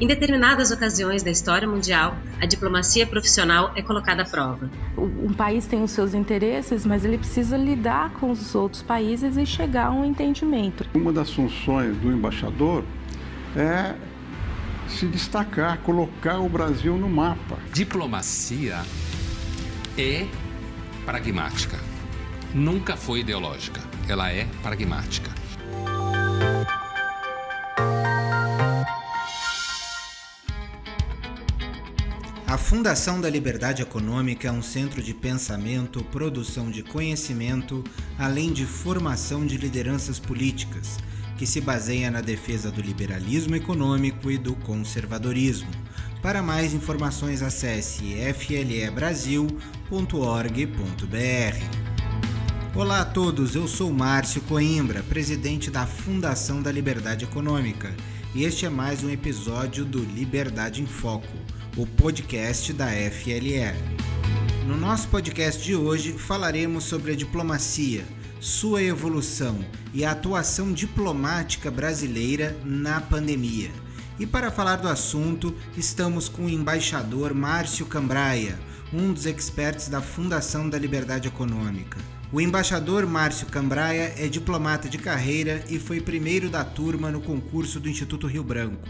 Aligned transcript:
Em 0.00 0.06
determinadas 0.06 0.70
ocasiões 0.70 1.24
da 1.24 1.30
história 1.30 1.66
mundial, 1.66 2.16
a 2.40 2.46
diplomacia 2.46 3.04
profissional 3.04 3.72
é 3.74 3.82
colocada 3.82 4.22
à 4.22 4.24
prova. 4.24 4.70
Um 4.96 5.32
país 5.32 5.66
tem 5.66 5.82
os 5.82 5.90
seus 5.90 6.14
interesses, 6.14 6.86
mas 6.86 7.04
ele 7.04 7.18
precisa 7.18 7.56
lidar 7.56 8.10
com 8.10 8.30
os 8.30 8.54
outros 8.54 8.80
países 8.80 9.36
e 9.36 9.44
chegar 9.44 9.86
a 9.86 9.90
um 9.90 10.04
entendimento. 10.04 10.84
Uma 10.94 11.12
das 11.12 11.32
funções 11.32 11.96
do 11.96 12.12
embaixador 12.12 12.84
é 13.56 13.96
se 14.86 15.04
destacar, 15.06 15.78
colocar 15.78 16.38
o 16.38 16.48
Brasil 16.48 16.96
no 16.96 17.08
mapa. 17.08 17.58
Diplomacia 17.72 18.78
é 19.98 20.26
pragmática. 21.04 21.76
Nunca 22.54 22.96
foi 22.96 23.20
ideológica. 23.20 23.80
Ela 24.08 24.30
é 24.30 24.46
pragmática. 24.62 25.37
A 32.48 32.56
Fundação 32.56 33.20
da 33.20 33.28
Liberdade 33.28 33.82
Econômica 33.82 34.48
é 34.48 34.50
um 34.50 34.62
centro 34.62 35.02
de 35.02 35.12
pensamento, 35.12 36.02
produção 36.04 36.70
de 36.70 36.82
conhecimento, 36.82 37.84
além 38.18 38.54
de 38.54 38.64
formação 38.64 39.44
de 39.44 39.58
lideranças 39.58 40.18
políticas, 40.18 40.96
que 41.36 41.46
se 41.46 41.60
baseia 41.60 42.10
na 42.10 42.22
defesa 42.22 42.70
do 42.70 42.80
liberalismo 42.80 43.54
econômico 43.54 44.30
e 44.30 44.38
do 44.38 44.54
conservadorismo. 44.54 45.68
Para 46.22 46.42
mais 46.42 46.72
informações, 46.72 47.42
acesse 47.42 48.14
flebrasil.org.br. 48.32 49.58
Olá 52.74 53.02
a 53.02 53.04
todos, 53.04 53.56
eu 53.56 53.68
sou 53.68 53.92
Márcio 53.92 54.40
Coimbra, 54.40 55.02
presidente 55.02 55.70
da 55.70 55.86
Fundação 55.86 56.62
da 56.62 56.72
Liberdade 56.72 57.26
Econômica, 57.26 57.94
e 58.34 58.44
este 58.44 58.64
é 58.64 58.70
mais 58.70 59.04
um 59.04 59.10
episódio 59.10 59.84
do 59.84 60.02
Liberdade 60.02 60.80
em 60.80 60.86
Foco 60.86 61.36
o 61.78 61.86
podcast 61.86 62.72
da 62.72 62.88
FLE. 62.88 63.72
No 64.66 64.76
nosso 64.76 65.06
podcast 65.06 65.62
de 65.62 65.76
hoje 65.76 66.12
falaremos 66.12 66.82
sobre 66.82 67.12
a 67.12 67.14
diplomacia, 67.14 68.04
sua 68.40 68.82
evolução 68.82 69.64
e 69.94 70.04
a 70.04 70.10
atuação 70.10 70.72
diplomática 70.72 71.70
brasileira 71.70 72.58
na 72.64 73.00
pandemia. 73.00 73.70
E 74.18 74.26
para 74.26 74.50
falar 74.50 74.74
do 74.76 74.88
assunto, 74.88 75.54
estamos 75.76 76.28
com 76.28 76.46
o 76.46 76.50
embaixador 76.50 77.32
Márcio 77.32 77.86
Cambraia, 77.86 78.58
um 78.92 79.12
dos 79.12 79.24
experts 79.24 79.88
da 79.88 80.02
Fundação 80.02 80.68
da 80.68 80.76
Liberdade 80.76 81.28
Econômica. 81.28 82.17
O 82.30 82.42
embaixador 82.42 83.06
Márcio 83.06 83.46
Cambraia 83.46 84.12
é 84.18 84.28
diplomata 84.28 84.86
de 84.86 84.98
carreira 84.98 85.64
e 85.70 85.78
foi 85.78 85.98
primeiro 85.98 86.50
da 86.50 86.62
turma 86.62 87.10
no 87.10 87.22
concurso 87.22 87.80
do 87.80 87.88
Instituto 87.88 88.26
Rio 88.26 88.44
Branco. 88.44 88.86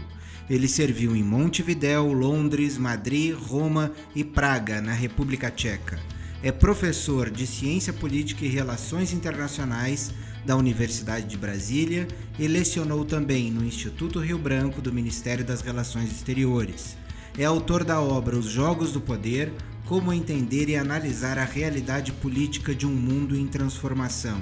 Ele 0.49 0.67
serviu 0.67 1.15
em 1.15 1.23
Montevidéu, 1.23 2.11
Londres, 2.11 2.77
Madrid, 2.77 3.33
Roma 3.33 3.93
e 4.13 4.25
Praga, 4.25 4.81
na 4.81 4.91
República 4.91 5.49
Tcheca. 5.49 5.97
É 6.43 6.51
professor 6.51 7.29
de 7.29 7.47
Ciência 7.47 7.93
Política 7.93 8.43
e 8.43 8.49
Relações 8.49 9.13
Internacionais 9.13 10.11
da 10.45 10.57
Universidade 10.57 11.25
de 11.25 11.37
Brasília 11.37 12.09
e 12.37 12.45
lecionou 12.45 13.05
também 13.05 13.49
no 13.49 13.63
Instituto 13.63 14.19
Rio 14.19 14.37
Branco 14.37 14.81
do 14.81 14.91
Ministério 14.91 15.45
das 15.45 15.61
Relações 15.61 16.11
Exteriores. 16.11 16.97
É 17.37 17.45
autor 17.45 17.85
da 17.85 18.01
obra 18.01 18.35
Os 18.35 18.47
Jogos 18.47 18.91
do 18.91 18.99
Poder: 18.99 19.53
Como 19.89 20.13
Entender 20.13 20.69
e 20.69 20.75
Analisar 20.75 21.39
a 21.39 21.43
Realidade 21.43 22.11
Política 22.11 22.75
de 22.75 22.85
um 22.85 22.91
Mundo 22.91 23.35
em 23.35 23.47
Transformação 23.47 24.39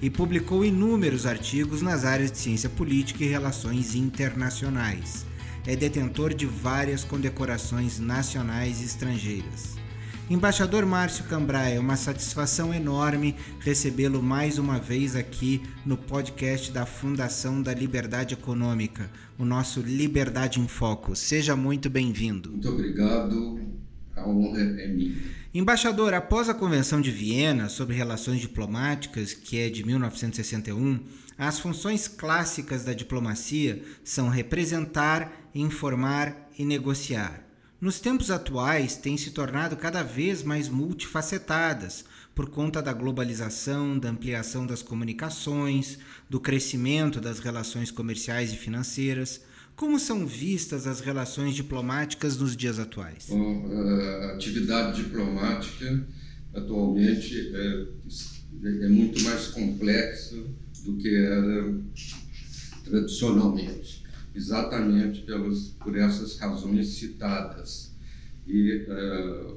e 0.00 0.08
publicou 0.08 0.64
inúmeros 0.64 1.26
artigos 1.26 1.82
nas 1.82 2.04
áreas 2.04 2.30
de 2.30 2.38
ciência 2.38 2.70
política 2.70 3.24
e 3.24 3.26
relações 3.26 3.96
internacionais 3.96 5.26
é 5.66 5.74
detentor 5.74 6.32
de 6.32 6.46
várias 6.46 7.02
condecorações 7.02 7.98
nacionais 7.98 8.80
e 8.82 8.84
estrangeiras. 8.84 9.74
Embaixador 10.30 10.86
Márcio 10.86 11.24
Cambraia, 11.24 11.74
é 11.74 11.80
uma 11.80 11.96
satisfação 11.96 12.72
enorme 12.72 13.34
recebê-lo 13.58 14.22
mais 14.22 14.58
uma 14.58 14.78
vez 14.78 15.16
aqui 15.16 15.60
no 15.84 15.96
podcast 15.96 16.70
da 16.70 16.86
Fundação 16.86 17.60
da 17.60 17.74
Liberdade 17.74 18.34
Econômica, 18.34 19.10
o 19.36 19.44
nosso 19.44 19.80
Liberdade 19.80 20.60
em 20.60 20.68
Foco. 20.68 21.16
Seja 21.16 21.56
muito 21.56 21.90
bem-vindo. 21.90 22.52
Muito 22.52 22.68
obrigado, 22.68 23.58
a 24.16 24.28
honra 24.28 24.60
é. 24.60 24.94
Embaixador, 25.52 26.14
após 26.14 26.48
a 26.48 26.54
Convenção 26.54 27.00
de 27.00 27.10
Viena 27.10 27.68
sobre 27.68 27.94
Relações 27.94 28.40
Diplomáticas, 28.40 29.32
que 29.32 29.58
é 29.58 29.68
de 29.68 29.84
1961, 29.84 31.00
as 31.38 31.58
funções 31.58 32.08
clássicas 32.08 32.84
da 32.84 32.92
diplomacia 32.92 33.82
são 34.02 34.28
representar, 34.28 35.48
informar 35.54 36.48
e 36.58 36.64
negociar. 36.64 37.44
Nos 37.80 38.00
tempos 38.00 38.30
atuais, 38.30 38.96
têm 38.96 39.16
se 39.16 39.30
tornado 39.30 39.76
cada 39.76 40.02
vez 40.02 40.42
mais 40.42 40.68
multifacetadas 40.68 42.04
por 42.34 42.48
conta 42.48 42.82
da 42.82 42.92
globalização, 42.92 43.98
da 43.98 44.08
ampliação 44.10 44.66
das 44.66 44.82
comunicações, 44.82 45.98
do 46.28 46.40
crescimento 46.40 47.20
das 47.20 47.38
relações 47.38 47.90
comerciais 47.90 48.52
e 48.52 48.56
financeiras. 48.56 49.42
Como 49.76 49.98
são 49.98 50.26
vistas 50.26 50.86
as 50.86 51.00
relações 51.00 51.54
diplomáticas 51.54 52.36
nos 52.36 52.56
dias 52.56 52.78
atuais? 52.78 53.26
Bom, 53.28 53.66
a 53.72 54.34
atividade 54.34 55.02
diplomática 55.02 56.06
atualmente 56.54 57.52
é, 57.54 57.86
é 58.84 58.88
muito 58.88 59.20
mais 59.24 59.48
complexa 59.48 60.36
do 60.84 60.96
que 60.96 61.12
era 61.12 61.74
tradicionalmente, 62.84 64.04
exatamente 64.34 65.22
pelas, 65.22 65.74
por 65.82 65.96
essas 65.96 66.38
razões 66.38 66.88
citadas. 66.88 67.92
E 68.46 68.86
uh, 68.88 69.56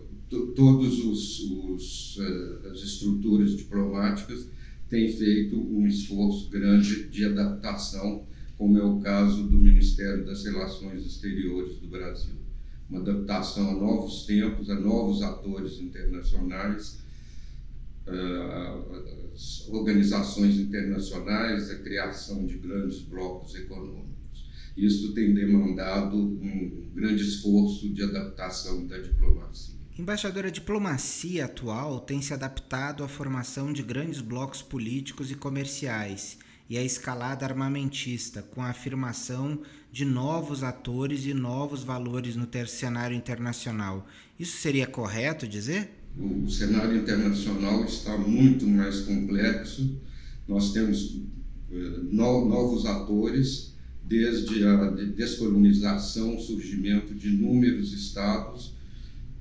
todas 0.55 0.93
os, 0.99 1.39
os, 1.39 2.17
uh, 2.17 2.69
as 2.71 2.79
estruturas 2.79 3.55
diplomáticas 3.55 4.47
têm 4.89 5.11
feito 5.11 5.57
um 5.57 5.85
esforço 5.85 6.49
grande 6.49 7.09
de 7.09 7.25
adaptação, 7.25 8.25
como 8.57 8.77
é 8.77 8.83
o 8.83 8.99
caso 8.99 9.43
do 9.43 9.57
Ministério 9.57 10.25
das 10.25 10.43
Relações 10.43 11.05
Exteriores 11.05 11.77
do 11.77 11.87
Brasil. 11.87 12.35
Uma 12.89 13.01
adaptação 13.01 13.69
a 13.69 13.73
novos 13.73 14.25
tempos, 14.25 14.69
a 14.69 14.75
novos 14.75 15.21
atores 15.21 15.79
internacionais, 15.79 16.99
uh, 18.07 19.75
organizações 19.75 20.57
internacionais, 20.57 21.69
a 21.69 21.79
criação 21.79 22.45
de 22.45 22.57
grandes 22.57 23.01
blocos 23.01 23.53
econômicos. 23.55 24.07
Isso 24.75 25.13
tem 25.13 25.33
demandado 25.33 26.17
um 26.17 26.89
grande 26.95 27.23
esforço 27.23 27.89
de 27.89 28.03
adaptação 28.03 28.87
da 28.87 28.97
diplomacia. 28.97 29.75
Embaixador, 29.99 30.45
a 30.45 30.49
diplomacia 30.49 31.45
atual 31.45 31.99
tem 31.99 32.21
se 32.21 32.33
adaptado 32.33 33.03
à 33.03 33.07
formação 33.07 33.73
de 33.73 33.81
grandes 33.81 34.21
blocos 34.21 34.61
políticos 34.61 35.31
e 35.31 35.35
comerciais 35.35 36.37
e 36.69 36.77
à 36.77 36.83
escalada 36.83 37.45
armamentista, 37.45 38.41
com 38.41 38.61
a 38.61 38.69
afirmação 38.69 39.61
de 39.91 40.03
novos 40.03 40.63
atores 40.63 41.25
e 41.25 41.33
novos 41.33 41.83
valores 41.83 42.35
no 42.35 42.47
cenário 42.67 43.15
internacional. 43.15 44.07
Isso 44.39 44.57
seria 44.57 44.85
correto 44.85 45.47
dizer? 45.47 45.97
o 46.19 46.49
cenário 46.49 46.97
internacional 46.97 47.85
está 47.85 48.17
muito 48.17 48.65
mais 48.65 49.01
complexo. 49.01 49.99
Nós 50.47 50.73
temos 50.73 51.21
eh, 51.71 51.99
novos 52.11 52.85
atores, 52.85 53.75
desde 54.03 54.65
a 54.65 54.89
descolonização, 54.89 56.35
o 56.35 56.39
surgimento 56.39 57.13
de 57.13 57.29
inúmeros 57.29 57.93
estados, 57.93 58.73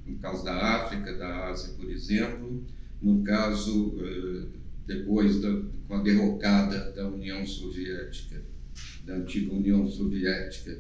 no 0.07 0.19
caso 0.19 0.45
da 0.45 0.55
África, 0.55 1.17
da 1.17 1.49
Ásia, 1.49 1.73
por 1.75 1.89
exemplo, 1.91 2.63
no 3.01 3.23
caso, 3.23 3.95
eh, 4.01 4.47
depois 4.87 5.41
da, 5.41 5.63
com 5.89 5.95
a 5.95 6.03
derrocada 6.03 6.93
da 6.93 7.09
União 7.09 7.45
Soviética, 7.45 8.43
da 9.05 9.17
antiga 9.17 9.53
União 9.53 9.89
Soviética, 9.89 10.79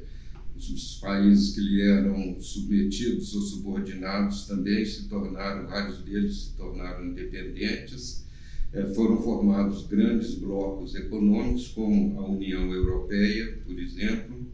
os 0.56 0.98
países 1.00 1.54
que 1.54 1.60
lhe 1.60 1.82
eram 1.82 2.40
submetidos 2.40 3.34
ou 3.34 3.42
subordinados 3.42 4.46
também 4.46 4.84
se 4.84 5.06
tornaram, 5.06 5.66
vários 5.66 5.98
deles 5.98 6.36
se 6.36 6.56
tornaram 6.56 7.06
independentes. 7.06 8.24
É, 8.72 8.86
foram 8.94 9.22
formados 9.22 9.86
grandes 9.86 10.34
blocos 10.34 10.94
econômicos, 10.94 11.68
como 11.68 12.18
a 12.18 12.28
União 12.28 12.72
Europeia, 12.72 13.58
por 13.64 13.78
exemplo, 13.78 14.46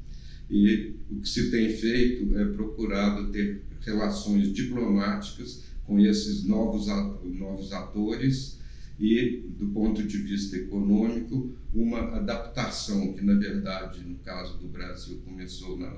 e 0.50 0.94
o 1.10 1.20
que 1.20 1.28
se 1.28 1.50
tem 1.50 1.70
feito 1.70 2.36
é 2.36 2.44
procurado 2.46 3.30
ter 3.30 3.62
relações 3.80 4.52
diplomáticas 4.52 5.62
com 5.86 5.98
esses 5.98 6.44
novos, 6.44 6.86
novos 7.24 7.72
atores 7.72 8.61
e, 8.98 9.44
do 9.58 9.68
ponto 9.68 10.02
de 10.02 10.18
vista 10.18 10.56
econômico, 10.56 11.52
uma 11.74 12.16
adaptação 12.16 13.12
que, 13.12 13.24
na 13.24 13.34
verdade, 13.34 14.00
no 14.04 14.16
caso 14.16 14.58
do 14.58 14.68
Brasil, 14.68 15.20
começou 15.24 15.78
na 15.78 15.92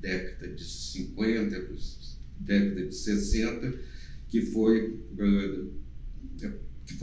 década 0.00 0.52
de 0.52 0.64
50, 0.64 1.68
década 2.40 2.86
de 2.86 2.94
60, 2.94 3.78
que 4.28 4.42
foi 4.42 4.98
eh, 5.18 5.64
que 6.86 6.94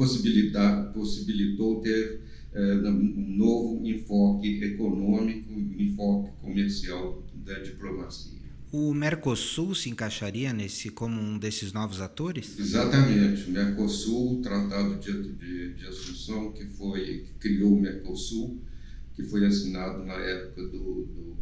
possibilitou 0.94 1.82
ter 1.82 2.22
é, 2.54 2.74
um 2.90 3.36
novo 3.38 3.86
enfoque 3.86 4.64
econômico, 4.64 5.52
enfoque 5.54 6.32
comercial 6.42 7.24
da 7.46 7.60
diplomacia. 7.60 8.39
O 8.72 8.94
Mercosul 8.94 9.74
se 9.74 9.90
encaixaria 9.90 10.54
nesse 10.54 10.92
como 10.92 11.20
um 11.20 11.40
desses 11.40 11.74
novos 11.74 12.02
atores? 12.02 12.60
Exatamente. 12.60 13.50
O 13.50 13.52
Mercosul, 13.52 14.40
o 14.40 14.42
Tratado 14.44 15.00
de, 15.00 15.34
de, 15.34 15.74
de 15.74 15.88
Assunção, 15.88 16.52
que 16.52 16.66
foi 16.66 17.26
que 17.26 17.34
criou 17.40 17.76
o 17.76 17.82
Mercosul, 17.82 18.62
que 19.16 19.24
foi 19.24 19.44
assinado 19.44 20.06
na 20.06 20.14
época 20.14 20.62
do, 20.68 21.04
do, 21.04 21.38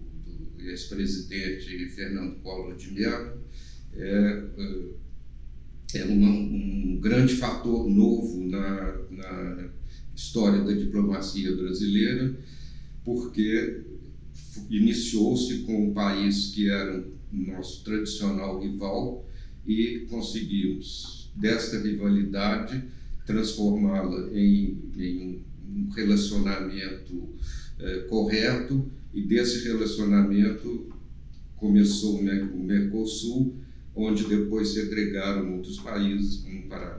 do 0.56 0.62
ex-presidente 0.62 1.90
Fernando 1.90 2.42
Collor 2.42 2.78
de 2.78 2.92
Mello, 2.92 3.42
é, 3.94 4.44
é 5.96 6.06
uma, 6.06 6.30
um 6.30 6.98
grande 7.02 7.36
fator 7.36 7.90
novo 7.90 8.46
na, 8.46 9.00
na 9.12 9.70
história 10.16 10.64
da 10.64 10.72
diplomacia 10.72 11.54
brasileira, 11.58 12.40
porque 13.04 13.84
iniciou-se 14.70 15.60
com 15.60 15.90
um 15.90 15.94
país 15.94 16.52
que 16.54 16.70
era 16.70 17.17
nosso 17.32 17.84
tradicional 17.84 18.60
rival 18.60 19.28
e 19.66 20.06
conseguimos, 20.10 21.32
desta 21.36 21.80
rivalidade, 21.80 22.84
transformá-la 23.26 24.30
em, 24.32 24.78
em, 24.98 25.42
um 25.70 25.90
relacionamento 25.90 27.30
eh, 27.80 28.06
correto. 28.10 28.90
E 29.14 29.22
desse 29.24 29.68
relacionamento 29.68 30.94
começou 31.56 32.20
o 32.20 32.64
Mercosul, 32.64 33.56
onde 33.96 34.26
depois 34.26 34.70
se 34.70 34.82
agregaram 34.82 35.56
outros 35.56 35.80
países, 35.80 36.44
como 36.44 36.68
Paraguai 36.68 36.97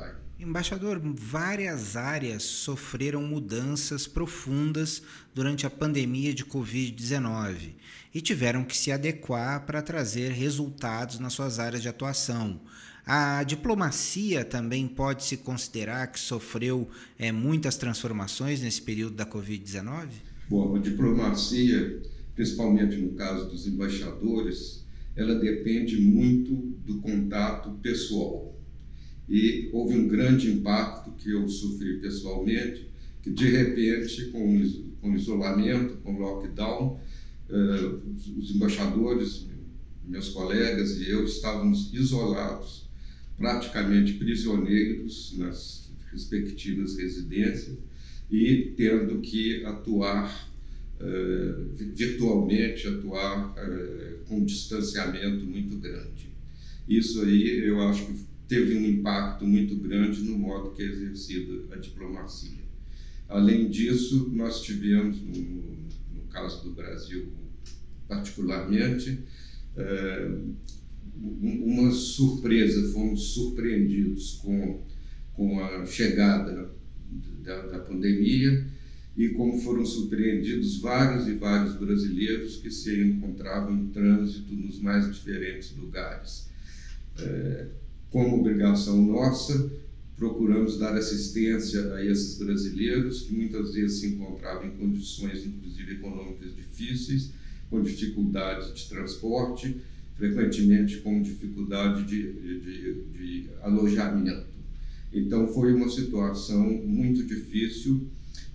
Uruguai. 0.00 0.14
Embaixador, 0.38 0.98
várias 1.04 1.96
áreas 1.96 2.42
sofreram 2.42 3.22
mudanças 3.22 4.06
profundas 4.06 5.02
durante 5.34 5.66
a 5.66 5.70
pandemia 5.70 6.32
de 6.32 6.46
Covid-19 6.46 7.74
e 8.14 8.22
tiveram 8.22 8.64
que 8.64 8.76
se 8.76 8.90
adequar 8.90 9.66
para 9.66 9.82
trazer 9.82 10.32
resultados 10.32 11.18
nas 11.18 11.34
suas 11.34 11.58
áreas 11.58 11.82
de 11.82 11.88
atuação. 11.88 12.58
A 13.04 13.42
diplomacia 13.42 14.44
também 14.44 14.88
pode 14.88 15.24
se 15.24 15.36
considerar 15.36 16.06
que 16.06 16.18
sofreu 16.18 16.88
é, 17.18 17.30
muitas 17.30 17.76
transformações 17.76 18.62
nesse 18.62 18.80
período 18.80 19.16
da 19.16 19.26
Covid-19? 19.26 20.08
Bom, 20.48 20.74
a 20.74 20.78
diplomacia, 20.78 22.02
principalmente 22.34 22.96
no 22.96 23.12
caso 23.12 23.48
dos 23.48 23.66
embaixadores, 23.66 24.86
ela 25.14 25.34
depende 25.34 26.00
muito 26.00 26.54
do 26.86 27.00
contato 27.00 27.72
pessoal 27.82 28.59
e 29.30 29.70
houve 29.72 29.94
um 29.96 30.08
grande 30.08 30.50
impacto 30.50 31.12
que 31.12 31.30
eu 31.30 31.48
sofri 31.48 32.00
pessoalmente, 32.00 32.88
que 33.22 33.30
de 33.30 33.48
repente, 33.48 34.26
com 34.32 35.08
o 35.08 35.14
isolamento, 35.14 35.98
com 36.02 36.18
lockdown, 36.18 36.98
eh, 37.48 37.94
os 38.36 38.50
embaixadores, 38.54 39.46
meus 40.06 40.30
colegas 40.30 40.98
e 41.00 41.08
eu 41.08 41.24
estávamos 41.24 41.94
isolados, 41.94 42.88
praticamente 43.38 44.14
prisioneiros 44.14 45.34
nas 45.38 45.88
respectivas 46.10 46.96
residências 46.96 47.78
e 48.30 48.72
tendo 48.76 49.20
que 49.20 49.64
atuar 49.64 50.50
uh, 51.00 51.76
virtualmente, 51.94 52.86
atuar 52.86 53.50
uh, 53.50 54.24
com 54.26 54.38
um 54.38 54.44
distanciamento 54.44 55.44
muito 55.46 55.76
grande. 55.76 56.28
Isso 56.88 57.22
aí 57.22 57.64
eu 57.64 57.80
acho 57.80 58.06
que 58.06 58.29
teve 58.50 58.76
um 58.76 58.84
impacto 58.84 59.46
muito 59.46 59.76
grande 59.76 60.22
no 60.22 60.36
modo 60.36 60.72
que 60.72 60.82
é 60.82 60.86
exercida 60.86 61.72
a 61.72 61.76
diplomacia. 61.76 62.64
Além 63.28 63.70
disso, 63.70 64.28
nós 64.32 64.60
tivemos, 64.62 65.22
no, 65.22 65.86
no 66.16 66.22
caso 66.28 66.64
do 66.64 66.72
Brasil 66.72 67.32
particularmente, 68.08 69.20
é, 69.76 70.36
uma 71.16 71.92
surpresa, 71.92 72.92
fomos 72.92 73.34
surpreendidos 73.34 74.40
com, 74.42 74.82
com 75.32 75.62
a 75.62 75.86
chegada 75.86 76.74
da, 77.44 77.66
da 77.68 77.78
pandemia 77.78 78.66
e 79.16 79.28
como 79.28 79.60
foram 79.60 79.86
surpreendidos 79.86 80.80
vários 80.80 81.28
e 81.28 81.34
vários 81.34 81.76
brasileiros 81.76 82.56
que 82.56 82.70
se 82.72 83.00
encontravam 83.00 83.72
em 83.76 83.86
trânsito 83.90 84.52
nos 84.54 84.80
mais 84.80 85.14
diferentes 85.14 85.76
lugares. 85.76 86.50
É, 87.16 87.79
como 88.10 88.40
obrigação 88.40 89.00
nossa, 89.02 89.70
procuramos 90.16 90.78
dar 90.78 90.94
assistência 90.96 91.94
a 91.94 92.04
esses 92.04 92.36
brasileiros 92.36 93.22
que 93.22 93.34
muitas 93.34 93.72
vezes 93.72 94.00
se 94.00 94.06
encontravam 94.08 94.66
em 94.66 94.76
condições, 94.76 95.46
inclusive 95.46 95.94
econômicas 95.94 96.54
difíceis, 96.54 97.30
com 97.70 97.82
dificuldade 97.82 98.74
de 98.74 98.88
transporte, 98.88 99.80
frequentemente 100.16 100.98
com 100.98 101.22
dificuldade 101.22 102.04
de, 102.04 102.32
de, 102.32 103.04
de 103.12 103.46
alojamento. 103.62 104.50
Então 105.12 105.48
foi 105.48 105.72
uma 105.72 105.88
situação 105.88 106.62
muito 106.84 107.24
difícil 107.24 108.06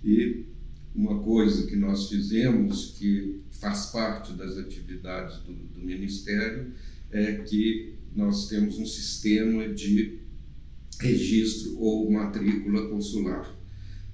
e 0.04 0.44
uma 0.94 1.18
coisa 1.18 1.66
que 1.66 1.76
nós 1.76 2.08
fizemos, 2.08 2.94
que 2.98 3.40
faz 3.50 3.86
parte 3.86 4.32
das 4.34 4.56
atividades 4.56 5.38
do, 5.40 5.52
do 5.52 5.84
Ministério, 5.84 6.72
é 7.16 7.36
que 7.36 7.94
nós 8.14 8.48
temos 8.48 8.78
um 8.78 8.86
sistema 8.86 9.68
de 9.68 10.18
registro 11.00 11.78
ou 11.78 12.10
matrícula 12.10 12.88
consular. 12.88 13.54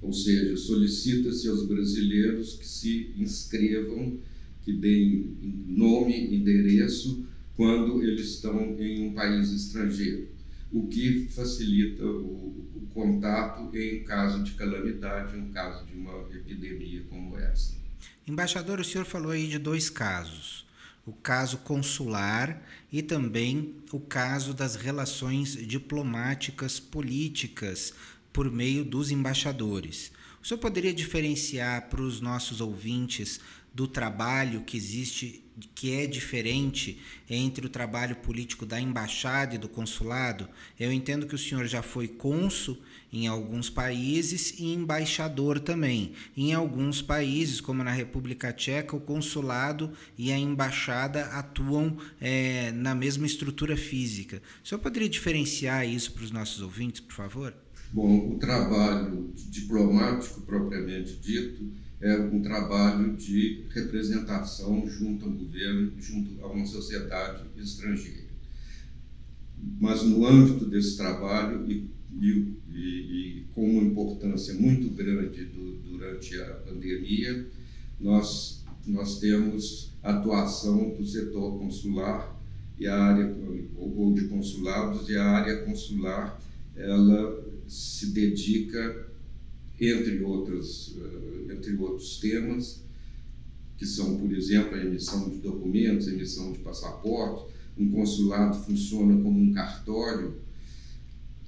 Ou 0.01 0.11
seja, 0.11 0.57
solicita-se 0.57 1.47
aos 1.47 1.65
brasileiros 1.65 2.55
que 2.55 2.67
se 2.67 3.11
inscrevam, 3.17 4.17
que 4.63 4.73
deem 4.73 5.37
nome, 5.67 6.35
endereço, 6.35 7.25
quando 7.55 8.03
eles 8.03 8.29
estão 8.29 8.75
em 8.79 9.07
um 9.07 9.13
país 9.13 9.49
estrangeiro, 9.51 10.27
o 10.71 10.87
que 10.87 11.27
facilita 11.29 12.05
o, 12.05 12.67
o 12.75 12.87
contato 12.93 13.75
em 13.77 14.03
caso 14.03 14.43
de 14.43 14.51
calamidade, 14.53 15.37
em 15.37 15.49
caso 15.51 15.85
de 15.85 15.93
uma 15.93 16.27
epidemia 16.33 17.03
como 17.09 17.37
essa. 17.37 17.75
Embaixador, 18.27 18.79
o 18.79 18.83
senhor 18.83 19.05
falou 19.05 19.31
aí 19.31 19.47
de 19.47 19.59
dois 19.59 19.89
casos 19.89 20.65
o 21.05 21.11
caso 21.11 21.57
consular 21.59 22.61
e 22.91 23.01
também 23.01 23.75
o 23.91 23.99
caso 23.99 24.53
das 24.53 24.75
relações 24.75 25.55
diplomáticas 25.55 26.79
políticas 26.79 27.93
por 28.31 28.49
meio 28.49 28.85
dos 28.85 29.11
embaixadores. 29.11 30.11
O 30.41 30.47
senhor 30.47 30.59
poderia 30.59 30.93
diferenciar 30.93 31.89
para 31.89 32.01
os 32.01 32.19
nossos 32.19 32.61
ouvintes 32.61 33.39
do 33.73 33.87
trabalho 33.87 34.61
que 34.61 34.77
existe, 34.77 35.43
que 35.73 35.93
é 35.93 36.05
diferente 36.05 36.99
entre 37.29 37.65
o 37.65 37.69
trabalho 37.69 38.15
político 38.17 38.65
da 38.65 38.79
embaixada 38.79 39.55
e 39.55 39.57
do 39.57 39.67
consulado? 39.67 40.47
Eu 40.79 40.91
entendo 40.91 41.25
que 41.25 41.35
o 41.35 41.39
senhor 41.39 41.65
já 41.65 41.81
foi 41.81 42.07
cônsul 42.07 42.77
em 43.13 43.27
alguns 43.27 43.69
países 43.69 44.55
e 44.59 44.73
embaixador 44.73 45.59
também. 45.59 46.13
Em 46.35 46.51
alguns 46.51 47.01
países, 47.01 47.61
como 47.61 47.83
na 47.83 47.91
República 47.91 48.51
Tcheca, 48.51 48.95
o 48.95 48.99
consulado 48.99 49.91
e 50.17 50.31
a 50.31 50.37
embaixada 50.37 51.25
atuam 51.25 51.95
é, 52.19 52.71
na 52.71 52.95
mesma 52.95 53.27
estrutura 53.27 53.77
física. 53.77 54.41
O 54.63 54.67
senhor 54.67 54.81
poderia 54.81 55.07
diferenciar 55.07 55.87
isso 55.87 56.11
para 56.11 56.23
os 56.23 56.31
nossos 56.31 56.61
ouvintes, 56.61 57.01
por 57.01 57.13
favor? 57.13 57.53
Bom, 57.91 58.33
o 58.33 58.39
trabalho 58.39 59.31
diplomático 59.35 60.41
propriamente 60.41 61.15
dito 61.17 61.71
é 62.01 62.17
um 62.17 62.41
trabalho 62.41 63.15
de 63.15 63.65
representação 63.69 64.85
junto 64.89 65.25
ao 65.25 65.31
governo, 65.31 65.93
junto 66.01 66.43
a 66.43 66.47
uma 66.47 66.65
sociedade 66.65 67.45
estrangeira. 67.55 68.23
Mas 69.79 70.01
no 70.01 70.25
âmbito 70.25 70.65
desse 70.65 70.97
trabalho 70.97 71.69
e 71.71 71.89
e, 72.21 72.53
e, 72.71 72.79
e 72.79 73.45
com 73.53 73.69
uma 73.69 73.83
importância 73.83 74.53
muito 74.53 74.89
grande 74.89 75.45
do, 75.45 75.77
durante 75.77 76.39
a 76.39 76.53
pandemia, 76.55 77.47
nós, 77.99 78.63
nós 78.85 79.19
temos 79.19 79.91
atuação 80.01 80.95
do 80.95 81.05
setor 81.05 81.57
consular 81.59 82.33
e 82.77 82.87
a 82.87 82.97
área 82.97 83.35
ou 83.77 84.13
de 84.13 84.27
consulados 84.27 85.07
e 85.09 85.15
a 85.15 85.23
área 85.23 85.63
consular 85.63 86.41
ela 86.75 87.43
se 87.67 88.07
dedica 88.07 89.07
entre 89.79 90.23
outros 90.23 90.95
eh, 90.97 91.53
entre 91.53 91.75
outros 91.77 92.19
temas 92.19 92.83
que 93.77 93.85
são 93.85 94.17
por 94.17 94.31
exemplo 94.33 94.75
a 94.75 94.83
emissão 94.83 95.29
de 95.29 95.37
documentos 95.37 96.07
emissão 96.07 96.51
de 96.51 96.59
passaporte. 96.59 97.53
Um 97.77 97.89
consulado 97.89 98.63
funciona 98.65 99.21
como 99.21 99.39
um 99.39 99.51
cartório 99.51 100.42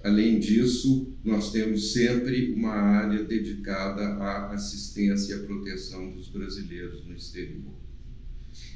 Além 0.05 0.37
disso, 0.37 1.11
nós 1.23 1.51
temos 1.51 1.91
sempre 1.91 2.53
uma 2.53 2.73
área 2.73 3.23
dedicada 3.23 4.03
à 4.03 4.53
assistência 4.53 5.33
e 5.33 5.35
à 5.39 5.39
proteção 5.39 6.11
dos 6.11 6.29
brasileiros 6.29 7.03
no 7.07 7.15
exterior. 7.15 7.73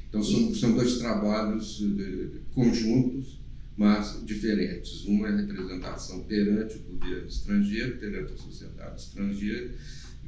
Então, 0.07 0.23
são, 0.23 0.55
são 0.55 0.73
dois 0.73 0.97
trabalhos 0.97 1.85
eh, 1.99 2.39
conjuntos, 2.51 3.39
mas 3.77 4.25
diferentes. 4.25 5.05
Uma 5.05 5.27
é 5.27 5.35
representação 5.35 6.23
perante 6.23 6.77
o 6.77 6.93
governo 6.93 7.27
estrangeiro, 7.27 7.99
perante 7.99 8.33
a 8.33 8.37
sociedade 8.37 8.99
estrangeira, 8.99 9.71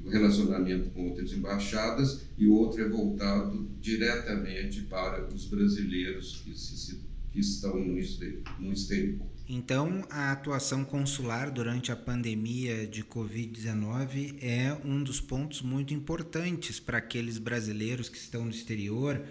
relacionamento 0.07 0.91
com 0.91 1.09
outras 1.09 1.33
embaixadas 1.33 2.27
e 2.37 2.45
outro 2.45 2.79
é 2.79 2.87
voltado 2.87 3.67
diretamente 3.81 4.81
para 4.81 5.27
os 5.33 5.45
brasileiros 5.45 6.43
que, 6.45 6.55
se, 6.55 6.99
que 7.31 7.39
estão 7.39 7.83
no 7.83 7.97
exterior. 7.97 9.30
Então, 9.47 10.05
a 10.09 10.31
atuação 10.31 10.83
consular 10.83 11.51
durante 11.51 11.91
a 11.91 11.95
pandemia 11.95 12.87
de 12.87 13.03
Covid-19 13.03 14.35
é 14.41 14.77
um 14.85 15.03
dos 15.03 15.19
pontos 15.19 15.61
muito 15.61 15.93
importantes 15.93 16.79
para 16.79 16.99
aqueles 16.99 17.37
brasileiros 17.37 18.07
que 18.07 18.17
estão 18.17 18.45
no 18.45 18.51
exterior. 18.51 19.21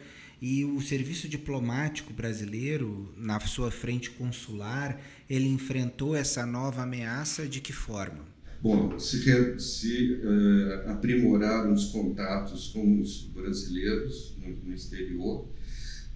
E 0.43 0.65
o 0.65 0.81
serviço 0.81 1.29
diplomático 1.29 2.13
brasileiro, 2.13 3.13
na 3.17 3.39
sua 3.41 3.71
frente 3.71 4.11
consular, 4.11 5.01
ele 5.29 5.49
enfrentou 5.49 6.15
essa 6.17 6.47
nova 6.47 6.83
ameaça 6.83 7.47
de 7.47 7.61
que 7.61 7.73
forma? 7.73 8.25
Bom, 8.63 8.99
se, 8.99 9.59
se 9.59 10.15
uh, 10.15 10.91
aprimoraram 10.91 11.73
os 11.73 11.87
contatos 11.87 12.69
com 12.69 13.01
os 13.01 13.23
brasileiros 13.23 14.37
no, 14.39 14.55
no 14.65 14.75
exterior, 14.75 15.49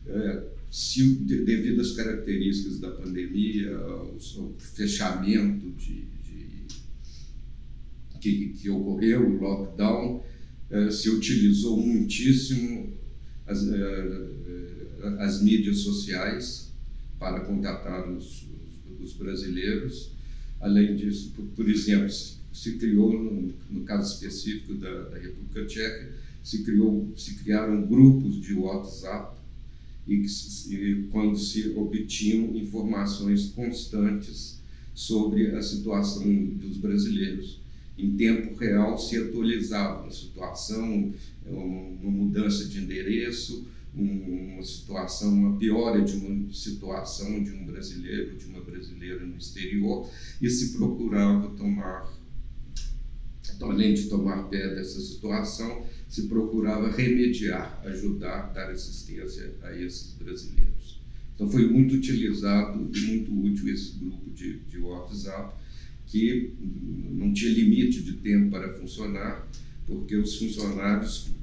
uh, 0.07 0.63
se 0.75 1.04
devido 1.21 1.81
às 1.81 1.93
características 1.93 2.81
da 2.81 2.90
pandemia, 2.90 3.76
ao, 3.76 4.19
fechamento 4.59 5.71
de, 5.71 6.02
de, 6.25 6.66
que, 8.21 8.49
que, 8.49 8.71
ocorreu, 8.71 9.25
o 9.25 9.40
lockdown, 9.40 10.25
uh, 10.73 10.90
se 10.90 11.11
utilizou 11.11 11.76
muitíssimo 11.76 12.93
as, 13.47 13.62
as 15.21 15.40
mídias 15.45 15.78
sociais 15.78 16.73
para 17.21 17.43
contatar 17.43 18.11
os, 18.11 18.45
os 19.00 19.12
brasileiros. 19.12 20.11
Além 20.61 20.97
disso, 20.97 21.35
por, 21.37 21.45
por 21.50 21.69
exemplo, 21.69 22.11
se, 22.11 22.38
se 22.52 22.73
criou, 22.78 23.12
no, 23.12 23.54
no, 23.71 23.85
caso 23.85 24.12
específico 24.12 24.75
da, 24.75 25.04
da, 25.04 25.19
República 25.19 25.66
Tcheca, 25.66 26.12
se, 26.43 26.64
criou, 26.64 27.12
se 27.16 27.37
criaram 27.37 27.87
grupos 27.87 28.40
de 28.40 28.54
WhatsApp 28.54 29.44
e, 30.06 30.18
que, 30.18 30.75
e 30.75 31.08
quando 31.11 31.38
se 31.38 31.70
obtinham 31.70 32.56
informações 32.56 33.46
constantes 33.46 34.61
sobre 34.94 35.50
a 35.56 35.62
situação 35.62 36.25
dos 36.46 36.76
brasileiros. 36.76 37.61
Em 37.99 38.16
tempo 38.16 38.54
real 38.56 38.99
se 38.99 39.16
atualizava 39.16 40.06
a 40.06 40.11
situação, 40.11 41.12
uma 41.46 42.11
mudança 42.11 42.64
de 42.66 42.80
endereço, 42.80 43.66
uma 43.94 44.62
situação, 44.62 45.32
uma 45.32 45.56
piora 45.56 46.02
de 46.02 46.16
uma 46.16 46.52
situação 46.52 47.42
de 47.42 47.52
um 47.52 47.64
brasileiro, 47.64 48.37
de 48.37 48.46
uma 48.46 48.61
brasileira 48.61 49.25
no 49.25 49.37
exterior, 49.37 50.08
e 50.42 50.50
se 50.50 50.76
procurava 50.76 51.50
tomar, 51.50 52.12
então, 53.56 53.70
além 53.70 53.94
de 53.94 54.08
tomar 54.08 54.44
pé 54.44 54.75
dessa 54.75 55.00
situação, 55.00 55.87
se 56.08 56.23
procurava 56.28 56.90
remediar, 56.90 57.80
ajudar, 57.84 58.52
dar 58.52 58.70
assistência 58.70 59.54
a 59.62 59.76
esses 59.76 60.14
brasileiros. 60.14 61.00
Então 61.34 61.49
foi 61.49 61.66
muito 61.68 61.94
utilizado 61.96 62.90
e 62.94 63.00
muito 63.00 63.32
útil 63.44 63.73
esse 63.73 63.99
grupo 63.99 64.30
de, 64.30 64.61
de 64.61 64.78
WhatsApp, 64.78 65.54
que 66.06 66.52
não 67.11 67.32
tinha 67.32 67.52
limite 67.52 68.02
de 68.02 68.14
tempo 68.14 68.50
para 68.50 68.75
funcionar, 68.75 69.49
porque 69.87 70.16
os 70.16 70.37
funcionários 70.37 71.34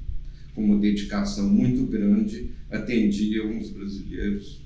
com 0.54 0.64
uma 0.64 0.78
dedicação 0.78 1.48
muito 1.48 1.84
grande, 1.90 2.50
atendiam 2.70 3.58
os 3.58 3.70
brasileiros 3.70 4.60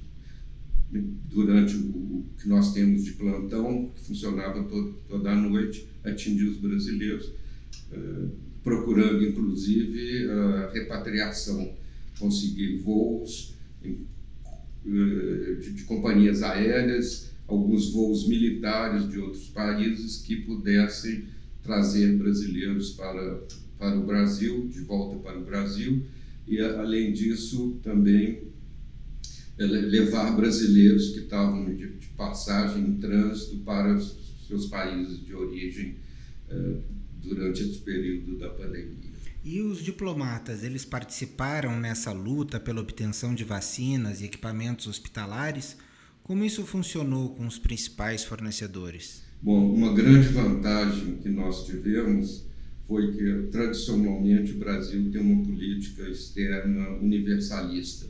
durante 0.91 1.77
o 1.77 2.25
que 2.39 2.49
nós 2.49 2.73
temos 2.73 3.05
de 3.05 3.13
plantão, 3.13 3.91
que 3.95 4.03
funcionava 4.03 4.63
todo, 4.65 4.95
toda 5.09 5.31
a 5.33 5.37
noite, 5.37 5.87
atendia 6.07 6.49
os 6.51 6.57
brasileiros, 6.57 7.33
eh, 7.93 8.29
procurando 8.63 9.25
inclusive 9.25 10.31
a 10.31 10.71
repatriação, 10.73 11.73
conseguir 12.19 12.79
voos 12.79 13.55
eh, 13.85 15.55
de, 15.61 15.83
companhias 15.85 16.43
aéreas, 16.43 17.33
alguns 17.47 17.93
voos 17.93 18.27
militares 18.27 19.09
de 19.09 19.19
outros 19.19 19.49
países 19.49 20.19
que 20.19 20.37
pudessem 20.37 21.25
trazer 21.63 22.17
brasileiros 22.17 22.91
para 22.91 23.41
para 23.79 23.99
o 23.99 24.07
Brasil, 24.07 24.69
de 24.69 24.81
volta 24.81 25.17
para 25.19 25.39
o 25.39 25.45
Brasil, 25.45 26.03
e 26.47 26.61
além 26.61 27.13
disso 27.13 27.79
também 27.83 28.45
é, 29.59 29.65
levar 29.65 30.35
brasileiros 30.37 31.11
que 31.11 31.21
estavam 31.21 31.65
de, 31.65 31.95
de 31.95 32.07
passagem 32.17 32.83
em 32.83 32.95
trânsito 32.99 33.59
para 33.59 33.95
os 33.95 34.36
seus 34.47 34.67
países 34.67 35.25
de 35.25 35.35
origem 35.35 35.97
uh, 36.51 36.83
durante 37.23 37.63
esse 37.63 37.79
período 37.79 38.39
da 38.39 38.49
pandemia. 38.51 39.17
E 39.45 39.61
os 39.61 39.79
diplomatas, 39.79 40.65
eles 40.65 40.85
participaram 40.85 41.79
nessa 41.79 42.11
luta 42.13 42.59
pela 42.59 42.81
obtenção 42.81 43.35
de 43.35 43.45
vacinas 43.45 44.21
e 44.21 44.25
equipamentos 44.25 44.89
hospitalares? 44.89 45.77
Como 46.25 46.45
isso 46.45 46.65
funcionou 46.65 47.31
com 47.31 47.47
os 47.47 47.57
principais 47.57 48.25
fornecedores? 48.25 49.23
Bom, 49.41 49.73
uma 49.73 49.95
grande 49.95 50.27
vantagem 50.29 51.19
que 51.19 51.29
nós 51.29 51.65
tivemos 51.65 52.45
foi 52.89 53.13
que, 53.13 53.49
tradicionalmente, 53.53 54.53
o 54.53 54.59
Brasil 54.59 55.11
tem 55.13 55.21
uma 55.21 55.45
política 55.45 56.03
externa 56.09 56.89
universalista. 57.01 58.07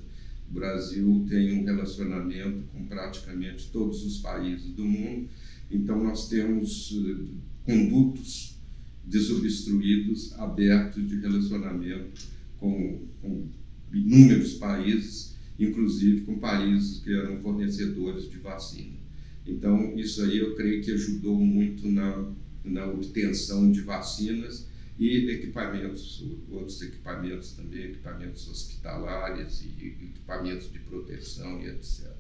O 0.49 0.55
Brasil 0.55 1.27
tem 1.29 1.61
um 1.61 1.65
relacionamento 1.65 2.63
com 2.73 2.87
praticamente 2.87 3.69
todos 3.71 4.05
os 4.05 4.19
países 4.19 4.71
do 4.71 4.85
mundo, 4.85 5.29
então 5.71 6.03
nós 6.03 6.29
temos 6.29 6.93
eh, 6.93 7.35
condutos 7.65 8.59
desobstruídos, 9.05 10.33
abertos 10.35 11.09
de 11.09 11.17
relacionamento 11.21 12.27
com, 12.59 13.07
com 13.21 13.49
inúmeros 13.93 14.55
países, 14.55 15.37
inclusive 15.59 16.23
com 16.23 16.39
países 16.39 17.01
que 17.01 17.13
eram 17.13 17.41
fornecedores 17.41 18.29
de 18.29 18.39
vacina. 18.39 18.97
Então, 19.47 19.97
isso 19.97 20.23
aí 20.25 20.39
eu 20.39 20.57
creio 20.57 20.83
que 20.83 20.91
ajudou 20.91 21.39
muito 21.39 21.89
na 21.89 22.35
na 22.67 22.87
obtenção 22.87 23.71
de 23.71 23.81
vacinas 23.81 24.69
e 24.99 25.31
equipamentos, 25.31 26.25
outros 26.51 26.83
equipamentos 26.83 27.53
também, 27.53 27.85
equipamentos 27.85 28.49
hospitalares 28.49 29.63
e 29.63 29.87
equipamentos 29.87 30.71
de 30.73 30.79
proteção 30.81 31.63
e 31.63 31.69
etc. 31.69 32.16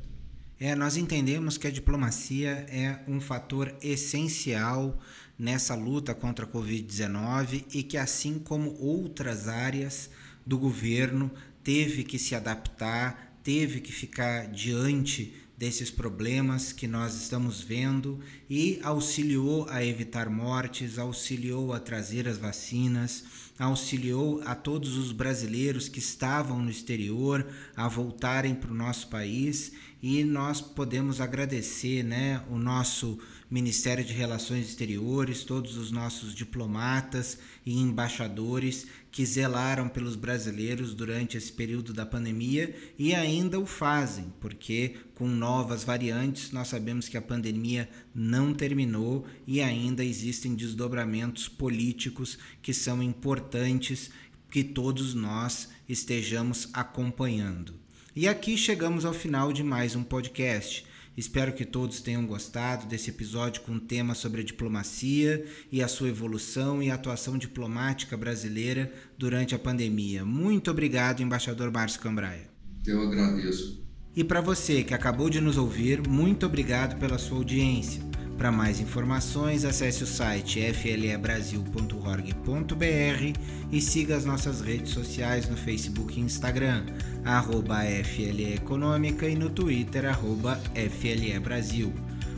É, 0.59 0.75
nós 0.75 0.97
entendemos 0.97 1.59
que 1.59 1.67
a 1.67 1.71
diplomacia 1.71 2.67
é 2.71 2.99
um 3.07 3.21
fator 3.21 3.75
essencial 3.83 4.99
nessa 5.39 5.75
luta 5.75 6.15
contra 6.15 6.47
a 6.47 6.49
Covid-19 6.49 7.65
e 7.75 7.83
que, 7.83 7.99
assim 7.99 8.39
como 8.39 8.75
outras 8.81 9.49
áreas 9.49 10.09
do 10.47 10.57
governo, 10.57 11.31
teve 11.63 12.05
que 12.05 12.19
se 12.19 12.35
adaptar, 12.35 13.39
teve 13.43 13.81
que 13.81 13.93
ficar 13.93 14.47
diante 14.49 15.35
desses 15.57 15.91
problemas 15.91 16.73
que 16.73 16.87
nós 16.87 17.15
estamos 17.15 17.63
vendo 17.63 18.21
e 18.49 18.79
auxiliou 18.83 19.67
a 19.71 19.83
evitar 19.83 20.29
mortes, 20.29 20.99
auxiliou 20.99 21.73
a 21.73 21.81
trazer 21.81 22.29
as 22.29 22.37
vacinas, 22.37 23.25
auxiliou 23.59 24.43
a 24.45 24.55
todos 24.55 24.97
os 24.97 25.13
brasileiros 25.13 25.89
que 25.89 25.99
estavam 25.99 26.61
no 26.61 26.71
exterior 26.71 27.47
a 27.75 27.89
voltarem 27.89 28.55
para 28.55 28.71
o 28.71 28.75
nosso 28.75 29.09
país. 29.09 29.73
E 30.03 30.23
nós 30.25 30.61
podemos 30.61 31.21
agradecer 31.21 32.03
né, 32.03 32.43
o 32.51 32.59
nosso 32.59 33.19
Ministério 33.49 34.05
de 34.05 34.13
Relações 34.13 34.67
Exteriores, 34.67 35.45
todos 35.45 35.77
os 35.77 35.93
nossos 35.93 36.35
diplomatas 36.35 37.39
e 37.65 37.79
embaixadores 37.79 38.87
que 39.11 39.25
zelaram 39.25 39.89
pelos 39.89 40.17
brasileiros 40.17 40.95
durante 40.95 41.37
esse 41.37 41.53
período 41.53 41.93
da 41.93 42.05
pandemia 42.05 42.75
e 42.99 43.15
ainda 43.15 43.61
o 43.61 43.65
fazem, 43.65 44.33
porque 44.41 44.97
com 45.15 45.29
novas 45.29 45.85
variantes 45.85 46.51
nós 46.51 46.69
sabemos 46.69 47.09
que 47.09 47.17
a 47.17 47.23
pandemia 47.23 47.89
não 48.13 48.53
terminou 48.53 49.25
e 49.47 49.63
ainda 49.63 50.05
existem 50.05 50.55
desdobramentos 50.55 51.49
políticos 51.49 52.39
que 52.61 52.75
são 52.75 53.01
importantes 53.01 54.11
que 54.51 54.65
todos 54.65 55.15
nós 55.15 55.69
estejamos 55.89 56.69
acompanhando. 56.73 57.75
E 58.15 58.27
aqui 58.27 58.57
chegamos 58.57 59.05
ao 59.05 59.13
final 59.13 59.53
de 59.53 59.63
mais 59.63 59.95
um 59.95 60.03
podcast. 60.03 60.85
Espero 61.17 61.55
que 61.55 61.65
todos 61.65 62.01
tenham 62.01 62.27
gostado 62.27 62.87
desse 62.87 63.09
episódio 63.09 63.63
com 63.63 63.73
um 63.73 63.81
tema 63.81 64.15
sobre 64.15 64.43
a 64.43 64.45
diplomacia 64.45 65.47
e 65.73 65.83
a 65.83 65.89
sua 65.89 66.09
evolução 66.09 66.83
e 66.83 66.91
atuação 66.91 67.39
diplomática 67.39 68.17
brasileira 68.17 68.93
durante 69.17 69.55
a 69.55 69.59
pandemia. 69.59 70.25
Muito 70.25 70.71
obrigado, 70.71 71.23
embaixador 71.23 71.73
Márcio 71.73 72.01
Cambraia. 72.01 72.51
Eu 72.87 73.01
agradeço. 73.03 73.87
E 74.15 74.23
para 74.23 74.41
você 74.41 74.83
que 74.83 74.95
acabou 74.95 75.31
de 75.31 75.41
nos 75.41 75.57
ouvir, 75.57 76.07
muito 76.07 76.45
obrigado 76.45 76.99
pela 76.99 77.19
sua 77.19 77.39
audiência. 77.39 78.03
Para 78.37 78.53
mais 78.53 78.81
informações, 78.81 79.65
acesse 79.65 80.05
o 80.05 80.07
site 80.07 80.61
flebrasil.org.br 80.75 83.41
e 83.73 83.81
siga 83.81 84.15
as 84.15 84.27
nossas 84.27 84.61
redes 84.61 84.93
sociais 84.93 85.49
no 85.49 85.57
Facebook 85.57 86.19
e 86.19 86.23
Instagram, 86.23 86.85
arroba 87.25 87.83
e 87.87 89.37
no 89.37 89.49
Twitter, 89.49 90.05
arroba. 90.05 90.61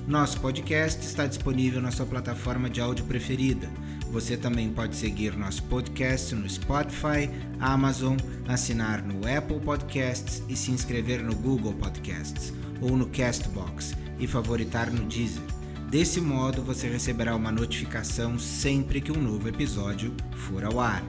Nosso 0.07 0.41
podcast 0.41 1.05
está 1.05 1.27
disponível 1.27 1.83
na 1.83 1.91
sua 1.91 2.07
plataforma 2.07 2.71
de 2.71 2.81
áudio 2.81 3.05
preferida. 3.05 3.69
Você 4.13 4.37
também 4.37 4.71
pode 4.71 4.97
seguir 4.97 5.37
nosso 5.37 5.63
podcast 5.65 6.35
no 6.35 6.49
Spotify, 6.49 7.29
Amazon, 7.61 8.17
assinar 8.47 9.03
no 9.03 9.29
Apple 9.29 9.61
Podcasts 9.61 10.43
e 10.49 10.57
se 10.57 10.71
inscrever 10.71 11.23
no 11.23 11.35
Google 11.35 11.75
Podcasts 11.75 12.55
ou 12.81 12.97
no 12.97 13.07
Castbox 13.09 13.95
e 14.19 14.27
favoritar 14.27 14.91
no 14.91 15.05
Deezer. 15.05 15.58
Desse 15.89 16.21
modo, 16.21 16.61
você 16.61 16.87
receberá 16.87 17.35
uma 17.35 17.51
notificação 17.51 18.39
sempre 18.39 19.01
que 19.01 19.11
um 19.11 19.19
novo 19.19 19.49
episódio 19.49 20.13
for 20.37 20.63
ao 20.63 20.79
ar. 20.79 21.03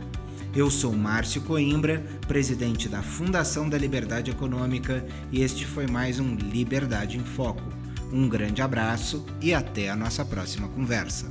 Eu 0.55 0.71
sou 0.71 0.93
Márcio 0.95 1.41
Coimbra, 1.41 2.01
presidente 2.29 2.87
da 2.87 3.01
Fundação 3.01 3.67
da 3.67 3.77
Liberdade 3.77 4.31
Econômica, 4.31 5.05
e 5.33 5.41
este 5.41 5.65
foi 5.65 5.85
mais 5.85 6.17
um 6.17 6.33
Liberdade 6.33 7.17
em 7.17 7.23
Foco. 7.25 7.61
Um 8.09 8.29
grande 8.29 8.61
abraço 8.61 9.25
e 9.41 9.53
até 9.53 9.89
a 9.89 9.97
nossa 9.97 10.23
próxima 10.23 10.69
conversa. 10.69 11.29